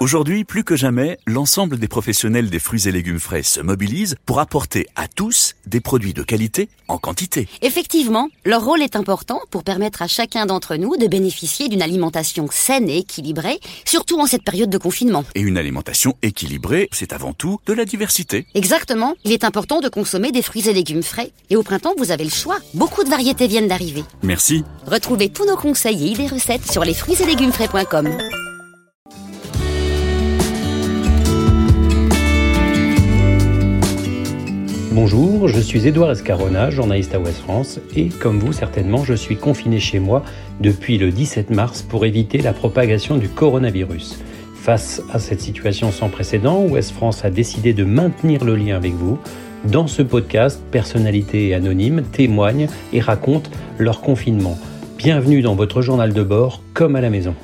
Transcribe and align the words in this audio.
Aujourd'hui, 0.00 0.44
plus 0.44 0.64
que 0.64 0.76
jamais, 0.76 1.18
l'ensemble 1.26 1.78
des 1.78 1.86
professionnels 1.86 2.48
des 2.48 2.58
fruits 2.58 2.88
et 2.88 2.90
légumes 2.90 3.20
frais 3.20 3.42
se 3.42 3.60
mobilisent 3.60 4.16
pour 4.24 4.40
apporter 4.40 4.86
à 4.96 5.08
tous 5.08 5.56
des 5.66 5.80
produits 5.80 6.14
de 6.14 6.22
qualité 6.22 6.70
en 6.88 6.96
quantité. 6.96 7.48
Effectivement, 7.60 8.30
leur 8.46 8.64
rôle 8.64 8.80
est 8.80 8.96
important 8.96 9.42
pour 9.50 9.62
permettre 9.62 10.00
à 10.00 10.06
chacun 10.06 10.46
d'entre 10.46 10.76
nous 10.76 10.96
de 10.96 11.06
bénéficier 11.06 11.68
d'une 11.68 11.82
alimentation 11.82 12.48
saine 12.50 12.88
et 12.88 12.96
équilibrée, 12.96 13.60
surtout 13.84 14.18
en 14.18 14.24
cette 14.24 14.42
période 14.42 14.70
de 14.70 14.78
confinement. 14.78 15.22
Et 15.34 15.42
une 15.42 15.58
alimentation 15.58 16.16
équilibrée, 16.22 16.88
c'est 16.92 17.12
avant 17.12 17.34
tout 17.34 17.60
de 17.66 17.74
la 17.74 17.84
diversité. 17.84 18.46
Exactement, 18.54 19.16
il 19.24 19.32
est 19.32 19.44
important 19.44 19.80
de 19.80 19.90
consommer 19.90 20.32
des 20.32 20.40
fruits 20.40 20.66
et 20.66 20.72
légumes 20.72 21.02
frais. 21.02 21.30
Et 21.50 21.56
au 21.56 21.62
printemps, 21.62 21.92
vous 21.98 22.10
avez 22.10 22.24
le 22.24 22.30
choix. 22.30 22.56
Beaucoup 22.72 23.04
de 23.04 23.10
variétés 23.10 23.48
viennent 23.48 23.68
d'arriver. 23.68 24.04
Merci. 24.22 24.64
Retrouvez 24.86 25.28
tous 25.28 25.44
nos 25.44 25.56
conseils 25.56 26.06
et 26.06 26.12
idées 26.12 26.26
recettes 26.26 26.72
sur 26.72 26.84
lesfruitsetlégumes.frais.com. 26.84 28.08
Bonjour, 35.02 35.48
je 35.48 35.60
suis 35.60 35.88
Édouard 35.88 36.10
Escarona, 36.10 36.68
journaliste 36.68 37.14
à 37.14 37.20
Ouest 37.20 37.38
France, 37.38 37.80
et 37.96 38.10
comme 38.10 38.38
vous 38.38 38.52
certainement, 38.52 39.02
je 39.02 39.14
suis 39.14 39.34
confiné 39.34 39.80
chez 39.80 39.98
moi 39.98 40.22
depuis 40.60 40.98
le 40.98 41.10
17 41.10 41.48
mars 41.48 41.80
pour 41.80 42.04
éviter 42.04 42.36
la 42.36 42.52
propagation 42.52 43.16
du 43.16 43.30
coronavirus. 43.30 44.22
Face 44.54 45.02
à 45.10 45.18
cette 45.18 45.40
situation 45.40 45.90
sans 45.90 46.10
précédent, 46.10 46.60
Ouest 46.64 46.92
France 46.92 47.24
a 47.24 47.30
décidé 47.30 47.72
de 47.72 47.82
maintenir 47.82 48.44
le 48.44 48.56
lien 48.56 48.76
avec 48.76 48.92
vous. 48.92 49.18
Dans 49.64 49.86
ce 49.86 50.02
podcast, 50.02 50.60
personnalités 50.70 51.54
anonymes 51.54 52.02
témoignent 52.02 52.68
et 52.92 53.00
racontent 53.00 53.50
leur 53.78 54.02
confinement. 54.02 54.58
Bienvenue 54.98 55.40
dans 55.40 55.54
votre 55.54 55.80
journal 55.80 56.12
de 56.12 56.22
bord, 56.22 56.60
comme 56.74 56.94
à 56.94 57.00
la 57.00 57.08
maison. 57.08 57.34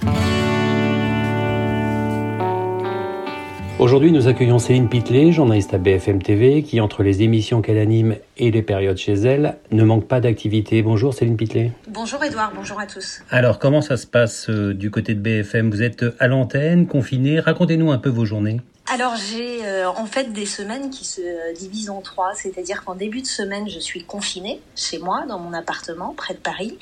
Aujourd'hui, 3.79 4.11
nous 4.11 4.27
accueillons 4.27 4.59
Céline 4.59 4.89
Pitlet, 4.89 5.33
journaliste 5.33 5.75
à 5.75 5.79
BFM 5.79 6.23
TV, 6.23 6.63
qui, 6.63 6.81
entre 6.81 7.03
les 7.03 7.23
émissions 7.23 7.61
qu'elle 7.61 7.77
anime 7.77 8.17
et 8.39 8.51
les 8.51 8.63
périodes 8.63 8.97
chez 8.97 9.13
elle, 9.13 9.59
ne 9.71 9.85
manque 9.85 10.09
pas 10.09 10.19
d'activité. 10.19 10.81
Bonjour 10.81 11.13
Céline 11.13 11.37
Pitlet. 11.37 11.73
Bonjour 11.87 12.25
Edouard, 12.25 12.53
bonjour 12.57 12.81
à 12.81 12.87
tous. 12.87 13.21
Alors, 13.31 13.59
comment 13.59 13.83
ça 13.83 13.99
se 13.99 14.07
passe 14.07 14.49
euh, 14.49 14.73
du 14.73 14.91
côté 14.91 15.13
de 15.13 15.21
BFM 15.21 15.71
Vous 15.71 15.83
êtes 15.83 16.07
à 16.19 16.27
l'antenne, 16.27 16.87
confiné 16.87 17.39
Racontez-nous 17.39 17.93
un 17.93 17.99
peu 17.99 18.09
vos 18.09 18.25
journées. 18.25 18.63
Alors 18.89 19.17
j'ai 19.17 19.67
euh, 19.67 19.91
en 19.91 20.07
fait 20.07 20.33
des 20.33 20.47
semaines 20.47 20.91
qui 20.91 21.05
se 21.05 21.21
divisent 21.59 21.91
en 21.91 22.01
trois, 22.01 22.35
c'est-à-dire 22.35 22.85
qu'en 22.85 22.95
début 22.95 23.21
de 23.21 23.27
semaine 23.27 23.69
je 23.69 23.81
suis 23.81 24.05
confinée 24.05 24.61
chez 24.77 24.99
moi 24.99 25.25
dans 25.29 25.41
mon 25.41 25.53
appartement 25.53 26.15
près 26.17 26.35
de 26.35 26.39
Paris. 26.39 26.79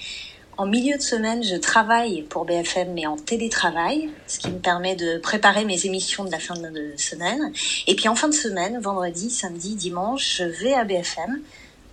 En 0.56 0.66
milieu 0.66 0.96
de 0.96 1.02
semaine, 1.02 1.42
je 1.42 1.56
travaille 1.56 2.22
pour 2.22 2.44
BFM, 2.44 2.92
mais 2.92 3.06
en 3.06 3.16
télétravail, 3.16 4.10
ce 4.28 4.38
qui 4.38 4.50
me 4.50 4.60
permet 4.60 4.94
de 4.94 5.18
préparer 5.18 5.64
mes 5.64 5.84
émissions 5.86 6.24
de 6.24 6.30
la 6.30 6.38
fin 6.38 6.54
de 6.54 6.92
semaine. 6.96 7.52
Et 7.88 7.96
puis 7.96 8.06
en 8.06 8.14
fin 8.14 8.28
de 8.28 8.34
semaine, 8.34 8.78
vendredi, 8.80 9.30
samedi, 9.30 9.74
dimanche, 9.74 10.36
je 10.38 10.44
vais 10.44 10.72
à 10.72 10.84
BFM 10.84 11.40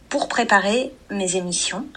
pour 0.10 0.28
préparer 0.28 0.94
mes 1.10 1.38
émissions. 1.38 1.88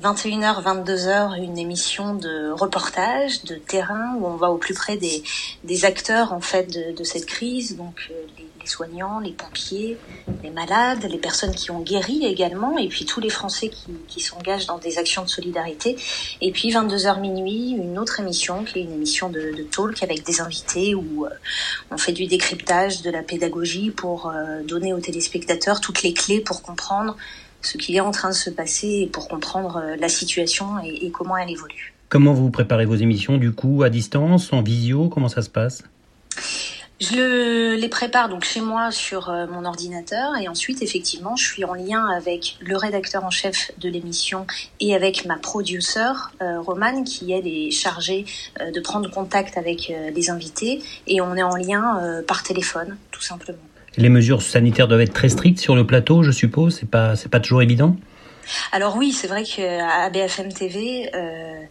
21h, 0.00 0.60
22h, 0.60 1.40
une 1.40 1.56
émission 1.56 2.16
de 2.16 2.50
reportage, 2.50 3.44
de 3.44 3.54
terrain, 3.54 4.16
où 4.18 4.26
on 4.26 4.34
va 4.34 4.50
au 4.50 4.56
plus 4.56 4.74
près 4.74 4.96
des, 4.96 5.22
des 5.62 5.84
acteurs 5.84 6.32
en 6.32 6.40
fait 6.40 6.64
de, 6.64 6.96
de 6.96 7.04
cette 7.04 7.26
crise, 7.26 7.76
donc 7.76 8.08
euh, 8.10 8.14
les, 8.36 8.48
les, 8.60 8.66
soignants, 8.66 9.20
les 9.20 9.30
pompiers, 9.30 9.96
les 10.42 10.50
malades, 10.50 11.04
les 11.08 11.18
personnes 11.18 11.54
qui 11.54 11.70
ont 11.70 11.80
guéri 11.80 12.26
également, 12.26 12.76
et 12.76 12.88
puis 12.88 13.04
tous 13.04 13.20
les 13.20 13.30
Français 13.30 13.68
qui, 13.68 13.92
qui 14.08 14.20
s'engagent 14.20 14.66
dans 14.66 14.78
des 14.78 14.98
actions 14.98 15.22
de 15.22 15.28
solidarité. 15.28 15.96
Et 16.40 16.50
puis 16.50 16.72
22h 16.72 17.20
minuit, 17.20 17.70
une 17.70 17.96
autre 17.96 18.18
émission 18.18 18.64
qui 18.64 18.80
est 18.80 18.82
une 18.82 18.94
émission 18.94 19.28
de, 19.28 19.52
de 19.56 19.62
talk 19.62 20.02
avec 20.02 20.24
des 20.24 20.40
invités 20.40 20.96
où 20.96 21.24
euh, 21.24 21.30
on 21.92 21.98
fait 21.98 22.12
du 22.12 22.26
décryptage, 22.26 23.02
de 23.02 23.10
la 23.10 23.22
pédagogie 23.22 23.92
pour 23.92 24.26
euh, 24.26 24.62
donner 24.64 24.92
aux 24.92 25.00
téléspectateurs 25.00 25.80
toutes 25.80 26.02
les 26.02 26.14
clés 26.14 26.40
pour 26.40 26.62
comprendre 26.62 27.16
ce 27.64 27.78
qui 27.78 27.96
est 27.96 28.00
en 28.00 28.10
train 28.10 28.30
de 28.30 28.34
se 28.34 28.50
passer 28.50 29.08
pour 29.12 29.28
comprendre 29.28 29.76
euh, 29.76 29.96
la 29.96 30.08
situation 30.08 30.78
et, 30.84 31.06
et, 31.06 31.10
comment 31.10 31.36
elle 31.36 31.50
évolue. 31.50 31.94
Comment 32.08 32.32
vous 32.32 32.50
préparez 32.50 32.84
vos 32.84 32.94
émissions 32.94 33.38
du 33.38 33.52
coup 33.52 33.82
à 33.82 33.90
distance, 33.90 34.52
en 34.52 34.62
visio 34.62 35.08
Comment 35.08 35.28
ça 35.28 35.42
se 35.42 35.50
passe? 35.50 35.82
Je 37.00 37.16
le, 37.16 37.74
les 37.74 37.88
prépare 37.88 38.28
donc 38.28 38.44
chez 38.44 38.60
moi 38.60 38.92
sur 38.92 39.28
euh, 39.28 39.46
mon 39.48 39.64
ordinateur 39.64 40.36
et 40.36 40.46
ensuite 40.46 40.80
effectivement 40.80 41.34
je 41.34 41.44
suis 41.44 41.64
en 41.64 41.74
lien 41.74 42.06
avec 42.06 42.56
le 42.60 42.76
rédacteur 42.76 43.24
en 43.24 43.30
chef 43.30 43.72
de 43.78 43.88
l'émission 43.88 44.46
et 44.78 44.94
avec 44.94 45.24
ma 45.26 45.36
producer 45.36 46.12
euh, 46.40 46.60
Romane 46.60 47.02
qui 47.02 47.32
elle 47.32 47.48
est 47.48 47.72
chargée 47.72 48.26
euh, 48.60 48.70
de 48.70 48.80
prendre 48.80 49.10
contact 49.10 49.58
avec 49.58 49.90
euh, 49.90 50.10
les 50.10 50.30
invités 50.30 50.82
et 51.08 51.20
on 51.20 51.34
est 51.34 51.42
en 51.42 51.56
lien 51.56 52.22
par 52.28 52.44
téléphone 52.44 52.96
tout 53.10 53.22
simplement. 53.22 53.58
Les 53.96 54.08
mesures 54.08 54.42
sanitaires 54.42 54.88
doivent 54.88 55.02
être 55.02 55.12
très 55.12 55.28
strictes 55.28 55.60
sur 55.60 55.76
le 55.76 55.86
plateau, 55.86 56.22
je 56.22 56.30
suppose. 56.30 56.78
C'est 56.78 56.90
pas, 56.90 57.14
pas 57.30 57.40
toujours 57.40 57.62
évident? 57.62 57.96
Alors 58.72 58.96
oui, 58.96 59.12
c'est 59.12 59.28
vrai 59.28 59.44
qu'à 59.44 60.10
BFM 60.10 60.52
TV, 60.52 61.10
euh, 61.14 61.62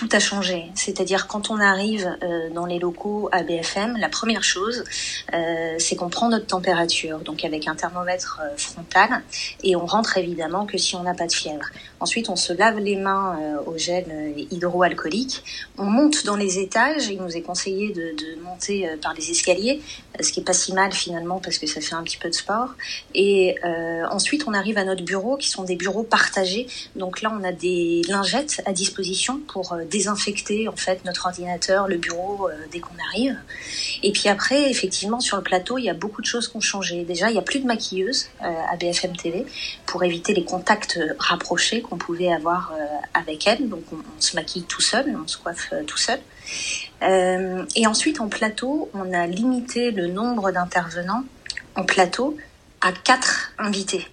tout 0.00 0.08
a 0.12 0.18
changé. 0.18 0.64
C'est-à-dire 0.74 1.26
quand 1.26 1.50
on 1.50 1.60
arrive 1.60 2.16
euh, 2.22 2.48
dans 2.48 2.64
les 2.64 2.78
locaux 2.78 3.28
à 3.32 3.42
BFM, 3.42 3.98
la 3.98 4.08
première 4.08 4.42
chose, 4.42 4.82
euh, 5.34 5.74
c'est 5.78 5.94
qu'on 5.94 6.08
prend 6.08 6.30
notre 6.30 6.46
température, 6.46 7.18
donc 7.18 7.44
avec 7.44 7.68
un 7.68 7.74
thermomètre 7.74 8.40
euh, 8.42 8.56
frontal, 8.56 9.22
et 9.62 9.76
on 9.76 9.84
rentre 9.84 10.16
évidemment 10.16 10.64
que 10.64 10.78
si 10.78 10.96
on 10.96 11.02
n'a 11.02 11.12
pas 11.12 11.26
de 11.26 11.32
fièvre. 11.32 11.66
Ensuite, 12.00 12.30
on 12.30 12.36
se 12.36 12.54
lave 12.54 12.78
les 12.78 12.96
mains 12.96 13.38
au 13.66 13.76
gel 13.76 14.06
hydroalcoolique. 14.50 15.44
On 15.76 15.84
monte 15.84 16.24
dans 16.24 16.36
les 16.36 16.58
étages. 16.58 17.08
Il 17.08 17.20
nous 17.20 17.36
est 17.36 17.42
conseillé 17.42 17.92
de, 17.92 18.16
de 18.16 18.42
monter 18.42 18.88
par 19.02 19.12
les 19.12 19.30
escaliers, 19.30 19.82
ce 20.18 20.32
qui 20.32 20.40
est 20.40 20.42
pas 20.42 20.54
si 20.54 20.72
mal 20.72 20.92
finalement 20.92 21.40
parce 21.40 21.58
que 21.58 21.66
ça 21.66 21.82
fait 21.82 21.94
un 21.94 22.02
petit 22.02 22.16
peu 22.16 22.30
de 22.30 22.34
sport. 22.34 22.70
Et 23.14 23.56
ensuite, 24.10 24.44
on 24.46 24.54
arrive 24.54 24.78
à 24.78 24.84
notre 24.84 25.04
bureau, 25.04 25.36
qui 25.36 25.50
sont 25.50 25.64
des 25.64 25.76
bureaux 25.76 26.02
partagés. 26.02 26.66
Donc 26.96 27.20
là, 27.20 27.30
on 27.38 27.44
a 27.44 27.52
des 27.52 28.00
lingettes 28.08 28.62
à 28.64 28.72
disposition 28.72 29.38
pour 29.46 29.76
désinfecter 29.90 30.68
en 30.68 30.76
fait 30.76 31.04
notre 31.04 31.26
ordinateur, 31.26 31.88
le 31.88 31.96
bureau 31.96 32.48
euh, 32.48 32.54
dès 32.72 32.80
qu'on 32.80 32.94
arrive. 33.10 33.36
Et 34.02 34.12
puis 34.12 34.28
après, 34.28 34.70
effectivement, 34.70 35.20
sur 35.20 35.36
le 35.36 35.42
plateau, 35.42 35.78
il 35.78 35.84
y 35.84 35.90
a 35.90 35.94
beaucoup 35.94 36.22
de 36.22 36.26
choses 36.26 36.48
qui 36.48 36.56
ont 36.56 36.60
changé. 36.60 37.04
Déjà, 37.04 37.28
il 37.28 37.34
n'y 37.34 37.38
a 37.38 37.42
plus 37.42 37.60
de 37.60 37.66
maquilleuse 37.66 38.28
euh, 38.42 38.72
à 38.72 38.76
BFM 38.76 39.16
TV 39.16 39.44
pour 39.86 40.02
éviter 40.04 40.32
les 40.32 40.44
contacts 40.44 40.98
rapprochés 41.18 41.82
qu'on 41.82 41.98
pouvait 41.98 42.32
avoir 42.32 42.72
euh, 42.72 42.84
avec 43.14 43.46
elle. 43.46 43.68
Donc 43.68 43.82
on, 43.92 43.96
on, 43.96 44.20
se 44.20 44.36
maquille 44.36 44.64
tout 44.64 44.80
seul, 44.80 45.14
on 45.22 45.26
se 45.26 45.36
coiffe 45.36 45.72
tout 45.86 45.98
seul. 45.98 46.20
et 47.02 47.86
ensuite, 47.86 48.20
en 48.20 48.28
plateau, 48.28 48.90
on 48.94 49.12
a 49.12 49.26
limité 49.26 49.90
le 49.90 50.06
nombre 50.06 50.50
d'intervenants 50.52 51.24
en 51.74 51.84
plateau 51.84 52.36
à 52.80 52.92
quatre 52.92 53.52
invités 53.58 54.06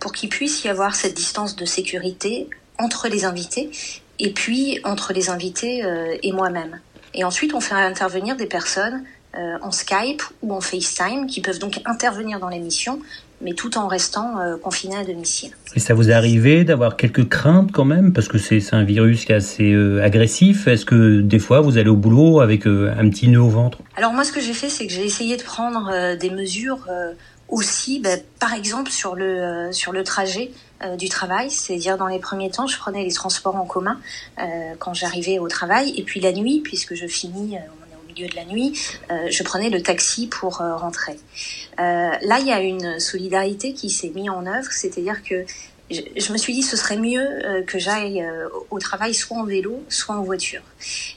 pour 0.00 0.12
qu'il 0.12 0.28
puisse 0.28 0.64
y 0.64 0.68
avoir 0.68 0.94
cette 0.94 1.14
distance 1.14 1.56
de 1.56 1.64
sécurité 1.64 2.48
entre 2.78 3.08
les 3.08 3.24
invités 3.24 3.70
et 4.18 4.30
puis 4.30 4.78
entre 4.84 5.12
les 5.12 5.30
invités 5.30 5.84
euh, 5.84 6.16
et 6.22 6.32
moi-même. 6.32 6.80
Et 7.14 7.24
ensuite, 7.24 7.54
on 7.54 7.60
fait 7.60 7.74
intervenir 7.74 8.36
des 8.36 8.46
personnes 8.46 9.04
euh, 9.36 9.56
en 9.62 9.70
Skype 9.70 10.22
ou 10.42 10.52
en 10.52 10.60
FaceTime 10.60 11.26
qui 11.26 11.40
peuvent 11.40 11.58
donc 11.58 11.80
intervenir 11.84 12.40
dans 12.40 12.48
l'émission, 12.48 13.00
mais 13.40 13.52
tout 13.52 13.78
en 13.78 13.88
restant 13.88 14.38
euh, 14.38 14.56
confinés 14.56 14.96
à 14.96 15.04
domicile. 15.04 15.52
Et 15.74 15.80
ça 15.80 15.94
vous 15.94 16.10
est 16.10 16.12
arrivé 16.12 16.64
d'avoir 16.64 16.96
quelques 16.96 17.28
craintes 17.28 17.70
quand 17.72 17.84
même, 17.84 18.12
parce 18.12 18.28
que 18.28 18.38
c'est 18.38 18.62
un 18.72 18.84
virus 18.84 19.24
qui 19.24 19.32
est 19.32 19.36
assez 19.36 19.74
agressif. 20.02 20.66
Est-ce 20.66 20.84
que 20.84 21.20
des 21.20 21.38
fois 21.38 21.60
vous 21.60 21.78
allez 21.78 21.90
au 21.90 21.96
boulot 21.96 22.40
avec 22.40 22.66
un 22.66 23.08
petit 23.10 23.28
nœud 23.28 23.42
au 23.42 23.48
ventre? 23.48 23.78
Alors 23.96 24.12
moi, 24.12 24.24
ce 24.24 24.32
que 24.32 24.40
j'ai 24.40 24.54
fait, 24.54 24.68
c'est 24.68 24.86
que 24.86 24.92
j'ai 24.92 25.04
essayé 25.04 25.36
de 25.36 25.42
prendre 25.42 26.16
des 26.16 26.30
mesures 26.30 26.86
aussi, 27.48 28.00
bah, 28.00 28.10
par 28.40 28.54
exemple 28.54 28.90
sur 28.90 29.14
le 29.14 29.68
sur 29.72 29.92
le 29.92 30.02
trajet 30.02 30.50
euh, 30.84 30.96
du 30.96 31.08
travail, 31.08 31.50
c'est-à-dire 31.50 31.96
dans 31.96 32.06
les 32.06 32.18
premiers 32.18 32.50
temps, 32.50 32.66
je 32.66 32.78
prenais 32.78 33.04
les 33.04 33.12
transports 33.12 33.56
en 33.56 33.64
commun 33.64 33.98
euh, 34.38 34.74
quand 34.78 34.94
j'arrivais 34.94 35.38
au 35.38 35.48
travail, 35.48 35.94
et 35.96 36.02
puis 36.02 36.20
la 36.20 36.32
nuit, 36.32 36.60
puisque 36.60 36.94
je 36.94 37.06
finis, 37.06 37.56
euh, 37.56 37.60
on 37.60 37.92
est 37.92 37.96
au 37.96 38.14
milieu 38.14 38.28
de 38.28 38.36
la 38.36 38.44
nuit, 38.44 38.78
je 39.08 39.42
prenais 39.42 39.70
le 39.70 39.82
taxi 39.82 40.26
pour 40.26 40.58
rentrer. 40.58 41.18
là, 41.78 42.38
il 42.40 42.46
y 42.46 42.52
a 42.52 42.60
une 42.60 43.00
solidarité 43.00 43.72
qui 43.72 43.90
s'est 43.90 44.12
mise 44.14 44.30
en 44.30 44.46
œuvre, 44.46 44.70
c'est-à-dire 44.70 45.22
que 45.22 45.44
je, 45.90 46.32
me 46.32 46.38
suis 46.38 46.54
dit 46.54 46.62
ce 46.62 46.76
serait 46.76 46.96
mieux 46.96 47.26
que 47.66 47.78
j'aille 47.78 48.24
au 48.70 48.78
travail 48.78 49.14
soit 49.14 49.36
en 49.36 49.44
vélo, 49.44 49.82
soit 49.88 50.14
en 50.14 50.22
voiture. 50.22 50.62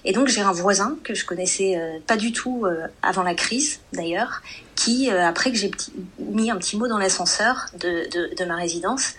Et 0.04 0.12
donc 0.12 0.28
j'ai 0.28 0.42
un 0.42 0.52
voisin 0.52 0.98
que 1.04 1.14
je 1.14 1.26
connaissais 1.26 1.80
pas 2.06 2.18
du 2.18 2.32
tout 2.32 2.66
avant 3.02 3.24
la 3.24 3.34
crise 3.34 3.80
d'ailleurs, 3.94 4.42
qui 4.76 5.10
après 5.10 5.52
que 5.52 5.58
j'ai 5.58 5.72
mis 6.20 6.52
un 6.52 6.58
petit 6.58 6.78
mot 6.78 6.88
dans 6.88 6.98
l'ascenseur 6.98 7.68
de, 7.80 8.46
ma 8.46 8.56
résidence, 8.56 9.14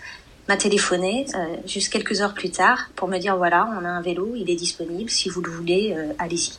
m'a 0.49 0.57
téléphoné 0.57 1.27
juste 1.65 1.93
quelques 1.93 2.21
heures 2.21 2.33
plus 2.33 2.49
tard 2.49 2.89
pour 2.95 3.07
me 3.07 3.19
dire 3.19 3.37
voilà 3.37 3.69
on 3.79 3.85
a 3.85 3.89
un 3.89 4.01
vélo, 4.01 4.33
il 4.35 4.49
est 4.49 4.55
disponible, 4.55 5.09
si 5.09 5.29
vous 5.29 5.41
le 5.41 5.51
voulez, 5.51 5.95
allez-y. 6.17 6.53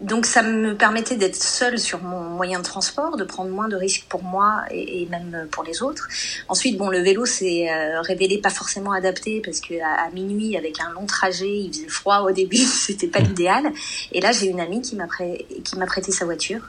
donc 0.00 0.26
ça 0.26 0.42
me 0.42 0.74
permettait 0.74 1.14
d'être 1.14 1.36
seule 1.36 1.78
sur 1.78 2.02
mon 2.02 2.20
moyen 2.20 2.58
de 2.58 2.64
transport, 2.64 3.16
de 3.16 3.22
prendre 3.22 3.50
moins 3.50 3.68
de 3.68 3.76
risques 3.76 4.06
pour 4.08 4.24
moi 4.24 4.62
et, 4.72 5.06
même 5.08 5.46
pour 5.52 5.62
les 5.62 5.82
autres. 5.84 6.08
Ensuite, 6.48 6.76
bon, 6.76 6.88
le 6.88 6.98
vélo 6.98 7.24
s'est 7.26 7.70
euh, 7.70 8.00
révélé 8.00 8.38
pas 8.38 8.50
forcément 8.50 8.90
adapté 8.90 9.40
parce 9.44 9.60
que 9.60 9.74
à, 9.74 10.10
minuit, 10.10 10.56
avec 10.56 10.80
un 10.80 10.90
long 10.90 11.06
trajet, 11.06 11.58
il 11.58 11.72
faisait 11.72 11.88
froid 11.88 12.22
au 12.22 12.32
début, 12.32 12.56
c'était 12.86 13.06
pas 13.06 13.20
l'idéal. 13.20 13.72
Et 14.10 14.20
là, 14.20 14.32
j'ai 14.32 14.46
une 14.46 14.60
amie 14.60 14.82
qui 14.82 14.96
m'a 14.96 15.86
prêté 15.86 16.10
sa 16.10 16.24
voiture 16.24 16.62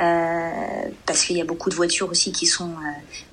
euh, 0.00 0.50
parce 1.06 1.24
qu'il 1.24 1.36
y 1.36 1.40
a 1.40 1.44
beaucoup 1.44 1.70
de 1.70 1.74
voitures 1.74 2.08
aussi 2.10 2.32
qui 2.32 2.46
sont 2.46 2.70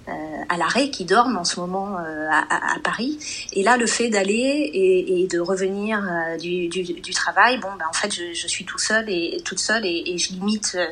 euh, 0.07 0.11
à 0.49 0.57
l'arrêt, 0.57 0.89
qui 0.89 1.05
dorment 1.05 1.37
en 1.37 1.43
ce 1.43 1.59
moment 1.59 1.97
à, 1.97 2.79
Paris. 2.83 3.17
Et 3.53 3.63
là, 3.63 3.77
le 3.77 3.87
fait 3.87 4.09
d'aller 4.09 4.71
et, 4.73 5.27
de 5.27 5.39
revenir 5.39 6.01
du, 6.39 7.13
travail, 7.13 7.59
bon, 7.59 7.69
ben, 7.77 7.85
en 7.89 7.93
fait, 7.93 8.13
je, 8.13 8.47
suis 8.47 8.65
tout 8.65 8.77
seul 8.77 9.09
et 9.09 9.41
toute 9.43 9.59
seule 9.59 9.85
et, 9.85 10.17
je 10.17 10.33
limite 10.33 10.75
euh, 10.75 10.87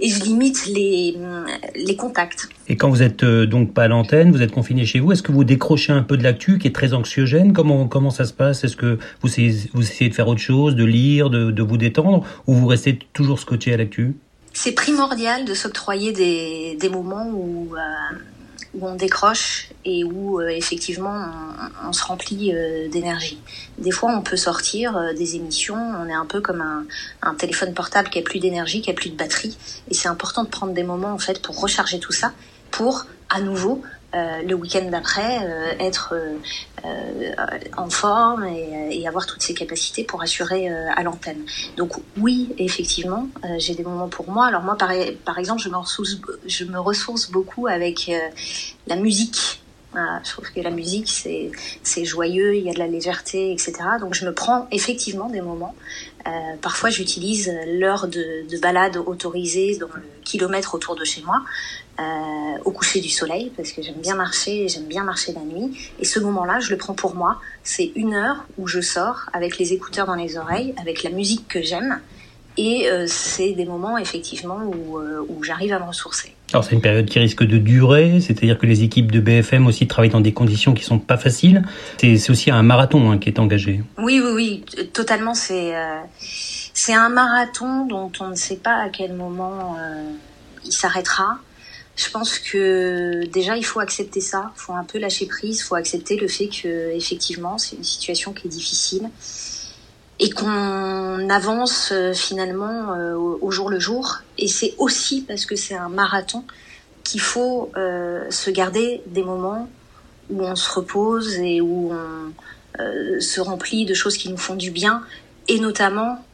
et 0.00 0.08
je 0.08 0.24
limite 0.24 0.66
les, 0.66 1.96
contacts. 1.96 2.48
Et 2.68 2.76
quand 2.76 2.90
vous 2.90 3.02
êtes 3.02 3.22
euh, 3.22 3.46
donc 3.46 3.72
pas 3.72 3.84
à 3.84 3.88
l'antenne, 3.88 4.32
vous 4.32 4.42
êtes 4.42 4.50
confiné 4.50 4.84
chez 4.84 4.98
vous, 4.98 5.12
est-ce 5.12 5.22
que 5.22 5.30
vous 5.30 5.44
décrochez 5.44 5.92
un 5.92 6.02
peu 6.02 6.16
de 6.16 6.24
l'actu 6.24 6.58
qui 6.58 6.66
est 6.66 6.74
très 6.74 6.94
anxiogène? 6.94 7.52
Comment, 7.52 7.86
comment 7.86 8.10
ça 8.10 8.24
se 8.24 8.32
passe? 8.32 8.64
Est-ce 8.64 8.76
que 8.76 8.98
vous 9.22 9.28
essayez, 9.28 9.70
vous 9.72 9.82
essayez 9.82 10.10
de 10.10 10.14
faire 10.14 10.26
autre 10.26 10.40
chose, 10.40 10.74
de 10.74 10.84
lire, 10.84 11.30
de, 11.30 11.52
de 11.52 11.62
vous 11.62 11.76
détendre, 11.76 12.26
ou 12.46 12.54
vous 12.54 12.66
restez 12.66 12.98
toujours 13.12 13.38
scotché 13.38 13.72
à 13.72 13.76
l'actu? 13.76 14.16
C'est 14.54 14.72
primordial 14.72 15.44
de 15.44 15.52
s'octroyer 15.52 16.12
des, 16.12 16.76
des 16.80 16.88
moments 16.88 17.28
où, 17.28 17.74
euh, 17.76 18.16
où 18.74 18.86
on 18.86 18.94
décroche 18.94 19.68
et 19.84 20.04
où 20.04 20.40
euh, 20.40 20.48
effectivement 20.48 21.26
on, 21.86 21.92
se 21.92 22.04
remplit 22.04 22.52
euh, 22.54 22.88
d'énergie. 22.88 23.38
Des 23.78 23.90
fois, 23.90 24.10
on 24.14 24.20
peut 24.20 24.36
sortir 24.36 24.96
euh, 24.96 25.12
des 25.12 25.36
émissions, 25.36 25.76
on 25.76 26.08
est 26.08 26.14
un 26.14 26.26
peu 26.26 26.40
comme 26.40 26.60
un, 26.60 26.84
un 27.22 27.34
téléphone 27.34 27.74
portable 27.74 28.08
qui 28.08 28.18
a 28.18 28.22
plus 28.22 28.40
d'énergie, 28.40 28.80
qui 28.80 28.90
a 28.90 28.94
plus 28.94 29.10
de 29.10 29.16
batterie, 29.16 29.56
et 29.90 29.94
c'est 29.94 30.08
important 30.08 30.44
de 30.44 30.48
prendre 30.48 30.72
des 30.72 30.84
moments 30.84 31.12
en 31.12 31.18
fait 31.18 31.42
pour 31.42 31.60
recharger 31.60 31.98
tout 31.98 32.12
ça, 32.12 32.32
pour 32.70 33.06
à 33.30 33.40
nouveau 33.40 33.82
euh, 34.14 34.42
le 34.42 34.54
week-end 34.54 34.84
d'après 34.90 35.40
euh, 35.42 35.72
être 35.80 36.14
euh, 36.84 37.32
en 37.76 37.90
forme 37.90 38.44
et, 38.44 39.06
avoir 39.08 39.26
toutes 39.26 39.42
ces 39.42 39.54
capacités 39.54 40.04
pour 40.04 40.22
assurer 40.22 40.66
à 40.68 41.02
l'antenne. 41.02 41.44
Donc 41.76 41.92
oui, 42.16 42.54
effectivement, 42.56 43.28
j'ai 43.58 43.74
des 43.74 43.82
moments 43.82 44.08
pour 44.08 44.30
moi. 44.30 44.46
Alors 44.46 44.62
moi, 44.62 44.76
par, 44.78 45.38
exemple, 45.38 45.60
je 45.60 45.68
me 45.68 45.76
ressource, 45.76 46.16
je 46.46 46.64
me 46.64 46.78
ressource 46.78 47.30
beaucoup 47.30 47.66
avec 47.66 48.10
la 48.86 48.96
musique. 48.96 49.60
je 49.94 50.30
trouve 50.30 50.50
que 50.50 50.60
la 50.60 50.70
musique, 50.70 51.10
c'est, 51.10 51.52
c'est 51.82 52.06
joyeux, 52.06 52.56
il 52.56 52.64
y 52.64 52.70
a 52.70 52.72
de 52.72 52.78
la 52.78 52.88
légèreté, 52.88 53.52
etc. 53.52 53.74
Donc 54.00 54.14
je 54.14 54.24
me 54.24 54.32
prends 54.32 54.66
effectivement 54.70 55.28
des 55.28 55.42
moments. 55.42 55.74
Parfois, 56.62 56.88
j'utilise 56.88 57.52
l'heure 57.66 58.08
de, 58.08 58.48
de 58.50 58.58
balade 58.58 58.96
autorisée 58.96 59.76
dans 59.76 59.88
le 59.94 60.02
kilomètre 60.24 60.74
autour 60.74 60.96
de 60.96 61.04
chez 61.04 61.20
moi 61.22 61.42
au 62.64 62.70
coucher 62.70 63.00
du 63.00 63.08
soleil 63.08 63.52
parce 63.56 63.72
que 63.72 63.82
j'aime 63.82 64.00
bien 64.00 64.14
marcher, 64.14 64.68
j'aime 64.68 64.86
bien 64.86 65.04
marcher 65.04 65.32
la 65.32 65.42
nuit. 65.42 65.76
Et 66.00 66.04
ce 66.04 66.18
moment-là, 66.20 66.60
je 66.60 66.70
le 66.70 66.76
prends 66.76 66.94
pour 66.94 67.14
moi. 67.14 67.40
C'est 67.62 67.92
une 67.94 68.14
heure 68.14 68.44
où 68.58 68.66
je 68.66 68.80
sors 68.80 69.26
avec 69.32 69.58
les 69.58 69.72
écouteurs 69.72 70.06
dans 70.06 70.14
les 70.14 70.36
oreilles, 70.36 70.74
avec 70.80 71.02
la 71.02 71.10
musique 71.10 71.46
que 71.48 71.62
j'aime. 71.62 72.00
Et 72.56 72.88
euh, 72.88 73.06
c'est 73.08 73.52
des 73.52 73.64
moments 73.64 73.98
effectivement 73.98 74.60
où, 74.64 74.98
euh, 74.98 75.24
où 75.28 75.42
j'arrive 75.42 75.72
à 75.72 75.80
me 75.80 75.86
ressourcer. 75.86 76.34
Alors 76.52 76.62
c'est 76.62 76.74
une 76.74 76.80
période 76.80 77.06
qui 77.06 77.18
risque 77.18 77.42
de 77.42 77.58
durer, 77.58 78.20
c'est-à-dire 78.20 78.58
que 78.58 78.66
les 78.66 78.84
équipes 78.84 79.10
de 79.10 79.18
BFM 79.18 79.66
aussi 79.66 79.88
travaillent 79.88 80.10
dans 80.10 80.20
des 80.20 80.32
conditions 80.32 80.72
qui 80.72 80.84
sont 80.84 81.00
pas 81.00 81.16
faciles. 81.16 81.64
C'est 81.98 82.30
aussi 82.30 82.52
un 82.52 82.62
marathon 82.62 83.10
hein, 83.10 83.18
qui 83.18 83.28
est 83.28 83.40
engagé. 83.40 83.82
Oui, 83.98 84.22
oui, 84.24 84.32
oui, 84.34 84.86
totalement. 84.92 85.34
C'est 85.34 85.74
euh, 85.74 85.98
c'est 86.74 86.94
un 86.94 87.08
marathon 87.08 87.86
dont 87.86 88.12
on 88.20 88.28
ne 88.28 88.36
sait 88.36 88.56
pas 88.56 88.76
à 88.76 88.88
quel 88.88 89.14
moment 89.14 89.76
il 90.64 90.72
s'arrêtera 90.72 91.38
je 91.96 92.10
pense 92.10 92.38
que 92.38 93.24
déjà 93.26 93.56
il 93.56 93.64
faut 93.64 93.80
accepter 93.80 94.20
ça, 94.20 94.52
il 94.56 94.60
faut 94.60 94.72
un 94.72 94.84
peu 94.84 94.98
lâcher 94.98 95.26
prise, 95.26 95.60
il 95.60 95.62
faut 95.62 95.76
accepter 95.76 96.16
le 96.16 96.26
fait 96.26 96.48
que 96.48 96.90
effectivement 96.94 97.56
c'est 97.58 97.76
une 97.76 97.84
situation 97.84 98.32
qui 98.32 98.48
est 98.48 98.50
difficile 98.50 99.08
et 100.18 100.30
qu'on 100.30 101.28
avance 101.28 101.90
euh, 101.92 102.12
finalement 102.12 102.92
euh, 102.92 103.14
au 103.14 103.50
jour 103.50 103.70
le 103.70 103.78
jour. 103.78 104.18
Et 104.38 104.48
c'est 104.48 104.74
aussi 104.78 105.22
parce 105.22 105.46
que 105.46 105.56
c'est 105.56 105.74
un 105.74 105.88
marathon 105.88 106.44
qu'il 107.02 107.20
faut 107.20 107.70
euh, 107.76 108.30
se 108.30 108.50
garder 108.50 109.02
des 109.06 109.22
moments 109.22 109.68
où 110.30 110.42
on 110.42 110.56
se 110.56 110.72
repose 110.72 111.38
et 111.38 111.60
où 111.60 111.92
on 111.92 113.20
se 113.20 113.40
remplit 113.40 113.84
de 113.84 113.92
choses 113.92 114.16
qui 114.16 114.30
nous 114.30 114.38
font 114.38 114.54
du 114.54 114.70
bien. 114.70 115.02
Et 115.48 115.60
notamment 115.60 116.24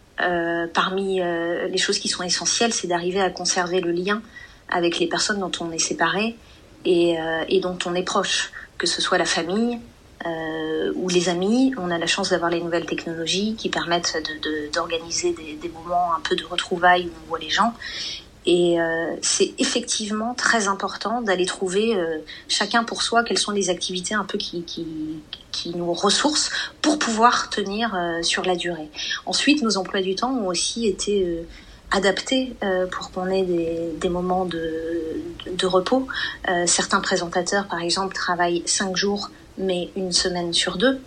parmi 0.74 1.18
les 1.18 1.78
choses 1.78 1.98
qui 1.98 2.06
sont 2.08 2.22
essentielles, 2.22 2.72
c'est 2.72 2.86
d'arriver 2.86 3.20
à 3.20 3.30
conserver 3.30 3.80
le 3.80 3.90
lien 3.90 4.22
avec 4.70 4.98
les 4.98 5.06
personnes 5.06 5.40
dont 5.40 5.52
on 5.60 5.70
est 5.72 5.78
séparé 5.78 6.36
et, 6.84 7.18
euh, 7.18 7.44
et 7.48 7.60
dont 7.60 7.78
on 7.86 7.94
est 7.94 8.02
proche, 8.02 8.52
que 8.78 8.86
ce 8.86 9.02
soit 9.02 9.18
la 9.18 9.24
famille 9.24 9.78
euh, 10.26 10.92
ou 10.94 11.08
les 11.08 11.28
amis. 11.28 11.74
On 11.78 11.90
a 11.90 11.98
la 11.98 12.06
chance 12.06 12.30
d'avoir 12.30 12.50
les 12.50 12.60
nouvelles 12.60 12.86
technologies 12.86 13.54
qui 13.56 13.68
permettent 13.68 14.16
d'organiser 14.72 15.32
de, 15.32 15.56
de, 15.56 15.60
des, 15.60 15.68
moments 15.68 16.14
un 16.14 16.20
peu 16.20 16.36
de 16.36 16.44
retrouvailles 16.44 17.06
où 17.06 17.12
on 17.24 17.28
voit 17.28 17.38
les 17.38 17.50
gens. 17.50 17.74
Et 18.46 18.80
euh, 18.80 19.16
c'est 19.20 19.52
effectivement 19.58 20.32
très 20.32 20.66
important 20.66 21.20
d'aller 21.20 21.44
trouver 21.44 21.94
chacun 22.48 22.84
pour 22.84 23.02
soi 23.02 23.22
quelles 23.22 23.38
sont 23.38 23.52
les 23.52 23.68
activités 23.68 24.14
un 24.14 24.24
peu 24.24 24.38
qui, 24.38 24.64
qui, 24.64 25.76
nous 25.76 25.92
ressourcent 25.92 26.50
pour 26.80 26.98
pouvoir 26.98 27.50
tenir 27.50 27.94
sur 28.22 28.42
la 28.42 28.56
durée. 28.56 28.88
Ensuite, 29.26 29.62
nos 29.62 29.76
emplois 29.76 30.00
du 30.00 30.14
temps 30.14 30.32
ont 30.32 30.46
aussi 30.46 30.86
été 30.86 31.44
adapté 31.90 32.54
euh, 32.62 32.86
pour 32.86 33.10
qu'on 33.10 33.26
ait 33.26 33.42
des, 33.42 33.92
des 34.00 34.08
moments 34.08 34.44
de, 34.44 35.22
de, 35.50 35.66
repos. 35.66 36.06
Euh, 36.48 36.66
certains 36.66 37.00
présentateurs, 37.00 37.66
par 37.66 37.80
exemple, 37.80 38.14
travaillent 38.14 38.62
cinq 38.66 38.96
jours, 38.96 39.30
mais 39.58 39.90
une 39.96 40.12
semaine 40.12 40.52
sur 40.52 40.78
deux. 40.78 41.00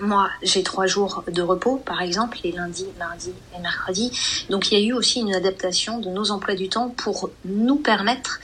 Moi, 0.00 0.28
j'ai 0.42 0.62
trois 0.62 0.86
jours 0.86 1.24
de 1.30 1.40
repos, 1.40 1.76
par 1.76 2.02
exemple, 2.02 2.38
les 2.42 2.52
lundis, 2.52 2.88
mardis 2.98 3.32
et 3.56 3.60
mercredis. 3.60 4.10
Donc, 4.50 4.70
il 4.70 4.78
y 4.78 4.82
a 4.82 4.84
eu 4.84 4.92
aussi 4.92 5.20
une 5.20 5.34
adaptation 5.34 5.98
de 5.98 6.08
nos 6.08 6.30
emplois 6.30 6.56
du 6.56 6.68
temps 6.68 6.88
pour 6.88 7.30
nous 7.44 7.76
permettre 7.76 8.40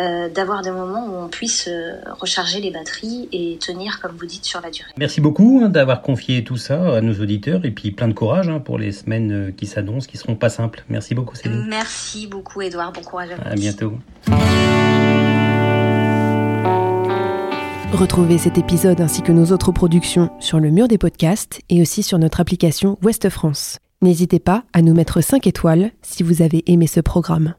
euh, 0.00 0.30
d'avoir 0.30 0.62
des 0.62 0.70
moments 0.70 1.06
où 1.06 1.24
on 1.24 1.28
puisse 1.28 1.68
euh, 1.68 1.92
recharger 2.18 2.60
les 2.60 2.70
batteries 2.70 3.28
et 3.32 3.58
tenir, 3.58 4.00
comme 4.00 4.16
vous 4.16 4.24
dites, 4.24 4.46
sur 4.46 4.60
la 4.62 4.70
durée. 4.70 4.90
Merci 4.96 5.20
beaucoup 5.20 5.60
hein, 5.62 5.68
d'avoir 5.68 6.00
confié 6.00 6.42
tout 6.42 6.56
ça 6.56 6.96
à 6.96 7.00
nos 7.02 7.12
auditeurs 7.20 7.66
et 7.66 7.70
puis 7.70 7.90
plein 7.90 8.08
de 8.08 8.14
courage 8.14 8.48
hein, 8.48 8.60
pour 8.60 8.78
les 8.78 8.92
semaines 8.92 9.32
euh, 9.32 9.50
qui 9.50 9.66
s'annoncent, 9.66 10.08
qui 10.08 10.16
seront 10.16 10.36
pas 10.36 10.48
simples. 10.48 10.84
Merci 10.88 11.14
beaucoup 11.14 11.36
Céline. 11.36 11.66
Merci 11.68 12.26
beaucoup 12.26 12.62
Edouard, 12.62 12.92
bon 12.92 13.02
courage 13.02 13.30
à 13.32 13.36
vous. 13.36 13.42
À 13.44 13.54
bientôt. 13.54 13.92
Retrouvez 17.92 18.38
cet 18.38 18.56
épisode 18.56 19.02
ainsi 19.02 19.20
que 19.20 19.32
nos 19.32 19.52
autres 19.52 19.72
productions 19.72 20.30
sur 20.40 20.60
le 20.60 20.70
mur 20.70 20.88
des 20.88 20.96
podcasts 20.96 21.60
et 21.68 21.82
aussi 21.82 22.02
sur 22.02 22.18
notre 22.18 22.40
application 22.40 22.96
Ouest 23.02 23.28
France. 23.28 23.78
N'hésitez 24.00 24.38
pas 24.38 24.64
à 24.72 24.80
nous 24.80 24.94
mettre 24.94 25.20
5 25.20 25.46
étoiles 25.46 25.90
si 26.00 26.22
vous 26.22 26.40
avez 26.40 26.62
aimé 26.72 26.86
ce 26.86 27.00
programme. 27.00 27.54